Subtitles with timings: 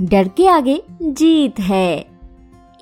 [0.00, 2.06] डर के आगे जीत है।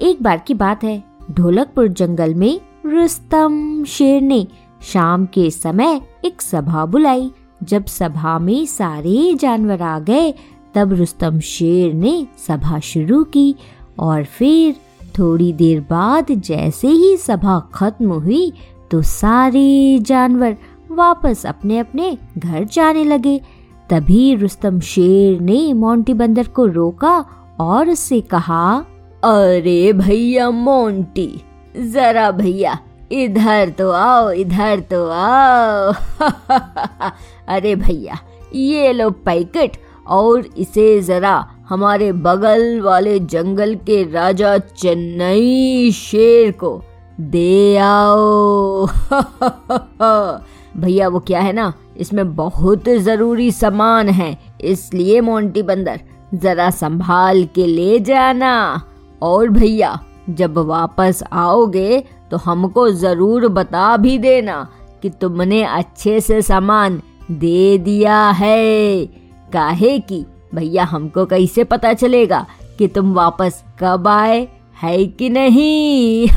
[0.01, 4.47] एक बार की बात है, ढोलकपुर जंगल में रुस्तम शेर ने
[4.83, 7.31] शाम के समय एक सभा बुलाई।
[7.63, 10.33] जब सभा में सारे जानवर आ गए,
[10.75, 13.55] तब रुस्तम शेर ने सभा शुरू की
[13.99, 14.75] और फिर
[15.19, 18.53] थोड़ी देर बाद जैसे ही सभा खत्म हुई
[18.91, 20.57] तो सारे जानवर
[20.91, 23.41] वापस अपने अपने घर जाने लगे।
[23.91, 27.25] तभी रुस्तम शेर ने मोंटी बंदर को रोका
[27.61, 28.85] और उससे कहा,
[29.25, 31.43] अरे भैया मोंटी,
[31.77, 32.79] जरा भैया,
[33.13, 35.93] इधर तो आओ, इधर तो आओ।
[37.49, 38.19] अरे भैया,
[38.55, 39.77] ये लो पैकेट
[40.07, 46.83] और इसे जरा हमारे बगल वाले जंगल के राजा चेन्नई शेर को
[47.21, 48.87] दे आओ।
[50.77, 51.73] भैया, वो क्या है ना?
[51.97, 56.01] इसमें बहुत ज़रूरी सामान है, इसलिए मोंटी बंदर,
[56.35, 58.83] जरा संभाल के ले जाना।
[59.23, 59.99] और भैया,
[60.31, 64.69] जब वापस आओगे तो हमको ज़रूर बता भी देना
[65.03, 67.01] कि तुमने अच्छे से सामान
[67.31, 69.07] दे दिया है।
[69.53, 72.47] काहे की, भैया, हमको कैसे पता चलेगा
[72.79, 74.49] कि तुम वापस कब आए,
[74.83, 76.29] है कि नहीं?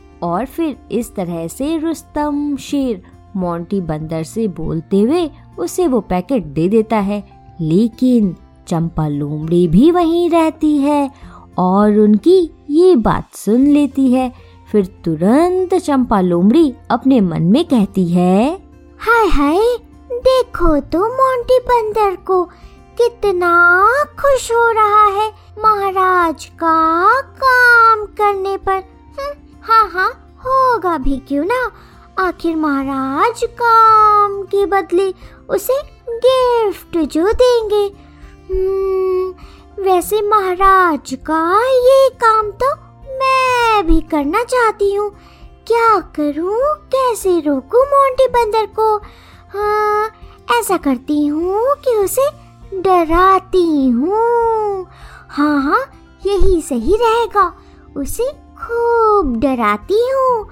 [0.26, 3.02] और फिर इस तरह से रुस्तम शेर
[3.36, 7.22] मोंटी बंदर से बोलते हुए उसे वो पैकेट दे देता है।
[7.60, 8.34] लेकिन
[8.68, 11.10] चंपा लोमड़ी भी वहीं रहती है
[11.58, 12.38] और उनकी
[12.70, 14.32] ये बात सुन लेती है।
[14.72, 18.54] फिर तुरंत चंपा लोमड़ी अपने मन में कहती है
[19.00, 19.58] हाय हाय
[20.12, 22.44] देखो तो मोंटी बंदर को
[22.98, 23.52] कितना
[24.20, 25.28] खुश हो रहा है।
[25.58, 29.32] महाराज का काम करने पर हम्म,
[29.66, 31.70] हाँ हाँ होगा भी क्यों ना?
[32.18, 35.14] आखिर महाराज काम के बदले
[35.48, 37.84] उसे गिफ्ट जो देंगे।
[38.50, 39.34] हम्म,
[39.82, 42.74] वैसे महाराज का ये काम तो
[43.18, 45.10] मैं भी करना चाहती हूँ।
[45.66, 46.60] क्या करूँ?
[46.94, 48.96] कैसे रोकूं मोंटी बंदर को?
[49.52, 50.10] हाँ
[50.60, 52.30] ऐसा करती हूँ कि उसे
[52.80, 54.86] डराती हूँ।
[55.28, 55.84] हाँ हाँ
[56.26, 57.52] यही सही रहेगा।
[57.96, 60.44] उसे खूब डराती हूँ।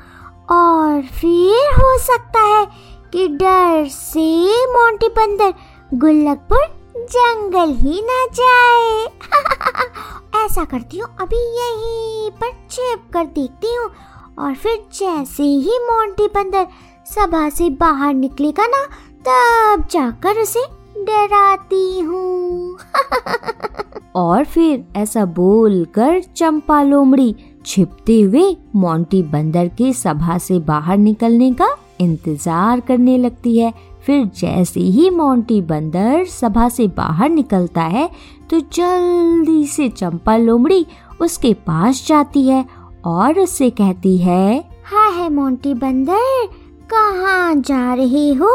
[0.50, 2.66] और फिर हो सकता है
[3.12, 5.54] कि डर से मोंटी बंदर
[5.94, 9.06] गुल्लकपुर जंगल ही ना जाए।
[10.44, 13.90] ऐसा करती हूँ, अभी यहीं पर छिप कर देखती हूँ।
[14.38, 16.66] और फिर जैसे ही मोंटी बंदर
[17.06, 18.84] सभा से बाहर निकलेगा ना,
[19.28, 20.64] तब जाकर उसे
[21.04, 22.78] डराती हूँ।
[24.16, 27.36] और फिर ऐसा बोलकर चंपा लोमड़ी
[27.66, 28.44] छिपते हुए
[28.76, 31.68] मोंटी बंदर के सभा से बाहर निकलने का
[32.00, 33.72] इंतज़ार करने लगती है।
[34.06, 38.08] फिर जैसे ही मोंटी बंदर सभा से बाहर निकलता है
[38.50, 40.84] तो जल्दी से चंपा लोमड़ी
[41.20, 42.64] उसके पास जाती है
[43.06, 46.46] और उससे कहती है हाँ है मोंटी बंदर
[46.90, 48.52] कहाँ जा रहे हो?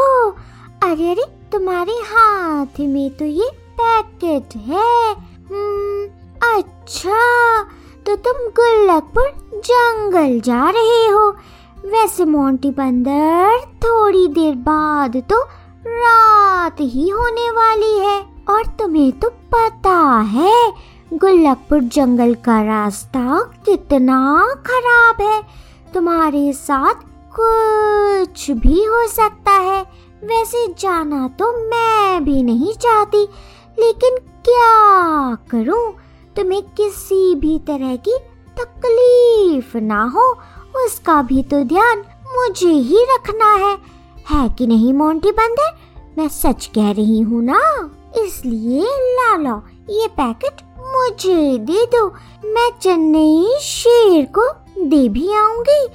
[0.82, 3.50] अरे अरे तुम्हारे हाथ में तो ये
[3.80, 5.12] पैकेट है।
[5.50, 6.06] हम्म,
[6.54, 7.18] अच्छा
[8.06, 9.28] तो तुम गुल्लकपुर
[9.64, 11.28] जंगल जा रहे हो।
[11.86, 15.40] वैसे मोंटी बंदर थोड़ी देर बाद तो
[15.86, 18.18] रात ही होने वाली है।
[18.48, 19.96] और तुम्हें तो पता
[20.28, 20.72] है,
[21.14, 24.18] गुल्लकपुर जंगल का रास्ता कितना
[24.66, 25.42] खराब है।
[25.94, 27.06] तुम्हारे साथ
[27.38, 29.80] कुछ भी हो सकता है।
[30.24, 33.22] वैसे जाना तो मैं भी नहीं चाहती,
[33.78, 35.92] लेकिन क्या करूँ?
[36.36, 38.18] तुम्हें किसी भी तरह की
[38.60, 40.38] तकलीफ़ ना हो,
[40.84, 41.98] उसका भी तो ध्यान
[42.36, 43.78] मुझे ही रखना है।
[44.30, 45.78] है कि नहीं, मोंटी बंदर?
[46.18, 47.90] मैं सच कह रही हूँ ना?
[48.22, 52.08] इसलिए ला लो ये पैकेट मुझे दे दो।
[52.44, 54.50] मैं चेन्नई शेर को
[54.86, 55.86] दे भी आऊँगी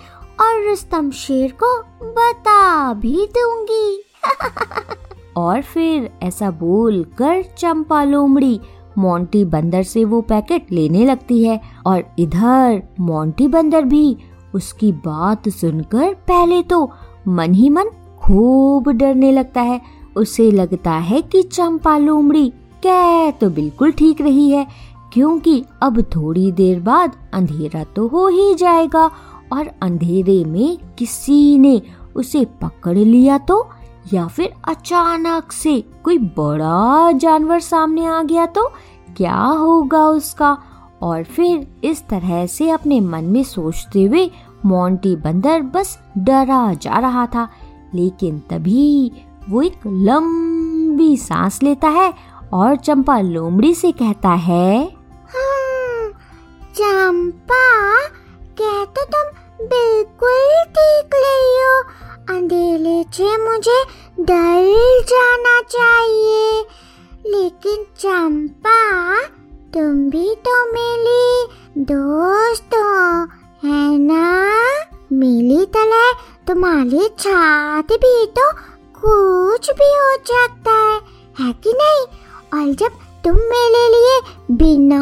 [0.41, 4.03] और रुस्तम शेर को बता भी दूँगी।
[5.37, 8.59] और फिर ऐसा बोल कर चंपा लोमड़ी
[8.97, 14.17] मोंटी बंदर से वो पैकेट लेने लगती है और इधर मोंटी बंदर भी
[14.53, 16.91] उसकी बात सुनकर पहले तो
[17.27, 17.89] मन ही मन
[18.19, 19.81] खूब डरने लगता है।
[20.15, 22.49] उसे लगता है कि चंपा लोमड़ी
[22.85, 24.67] कह तो बिल्कुल ठीक रही है,
[25.13, 29.05] क्योंकि अब थोड़ी देर बाद अंधेरा तो हो ही जाएगा
[29.53, 31.81] और अंधेरे में किसी ने
[32.15, 33.67] उसे पकड़ लिया तो
[34.13, 38.71] या फिर अचानक से कोई बड़ा जानवर सामने आ गया तो
[39.17, 40.57] क्या होगा उसका?
[41.01, 44.31] और फिर इस तरह से अपने मन में सोचते हुए
[44.65, 47.49] मोंटी बंदर बस डरा जा रहा था
[47.93, 49.11] लेकिन तभी
[49.49, 52.13] वो एक लंबी सांस लेता है
[52.53, 54.85] और चंपा लोमड़ी से कहता है
[55.35, 56.09] हाँ,
[56.75, 58.07] चंपा
[58.61, 61.83] कह तो तुम बिल्कुल ठीक रही हो।
[62.37, 63.83] अंधेरे से मुझे
[64.25, 66.61] डर जाना चाहिए।
[67.25, 68.79] लेकिन चंपा,
[69.73, 73.19] तुम भी तो मिली दोस्त हो,
[73.63, 74.25] है ना?
[75.13, 76.11] मिली तरह
[76.47, 78.51] तुम्हारी छाती भी तो
[78.99, 80.99] कुछ भी हो सकता है
[81.39, 82.05] है कि नहीं?
[82.53, 82.91] और जब
[83.23, 84.19] तुम मेरे लिए
[84.51, 84.99] बिना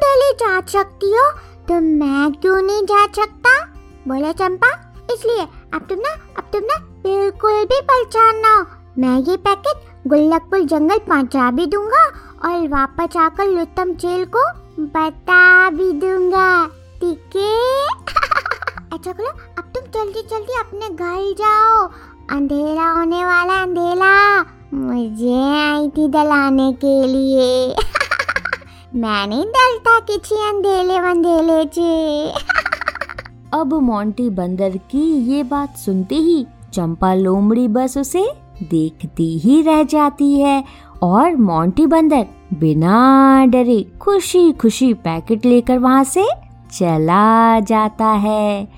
[0.00, 1.30] डले जा सकती हो
[1.68, 3.54] तो मैं क्यों नहीं जा सकता?
[4.08, 4.68] बोले चंपा,
[5.12, 8.66] इसलिए अब तुम ना, अब तुम ना बिल्कुल भी परेशान ना
[8.98, 12.04] मैं ये पैकेट गुल्लकपुर जंगल पहुँचा भी दूँगा
[12.44, 14.42] और वापस आकर लुत्तम चेल को
[14.80, 17.86] बता भी दूँगा। ठीक है?
[18.92, 19.28] अच्छा करो
[19.58, 21.86] अब तुम जल्दी जल्दी अपने घर जाओ।
[22.30, 24.40] अंधेरा होने वाला अंधेरा।
[24.74, 27.74] मुझे आई थी दलाने के लिए।
[28.94, 32.32] मैं नहीं डलता किसी अंधेले वंधेले चे
[33.52, 39.82] अब मोंटी बंदर की ये बात सुनते ही चंपा लोमड़ी बस उसे देखती ही रह
[39.82, 40.64] जाती है
[41.02, 42.26] और मोंटी बंदर
[42.60, 46.24] बिना डरे खुशी खुशी पैकेट लेकर वहाँ से
[46.72, 48.68] चला जाता है।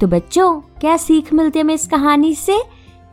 [0.00, 2.62] तो बच्चों, क्या सीख मिलती है हमें इस कहानी से?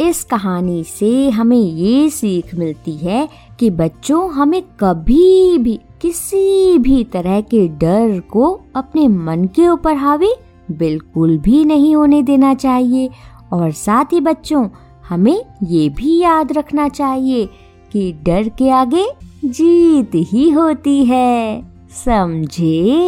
[0.01, 3.29] इस कहानी से हमें ये सीख मिलती है
[3.59, 9.95] कि बच्चों, हमें कभी भी, किसी भी तरह के डर को अपने मन के ऊपर
[9.95, 10.31] हावी
[10.71, 13.09] बिल्कुल भी नहीं होने देना चाहिए।
[13.53, 14.69] और साथ ही बच्चों,
[15.09, 17.49] हमें ये भी याद रखना चाहिए
[17.91, 19.07] कि डर के आगे
[19.45, 23.07] जीत ही होती है। समझे?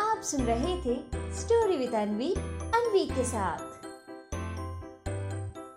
[0.00, 2.32] आप सुन रहे थे स्टोरी विद अनवी
[2.74, 3.69] अनवी के साथ।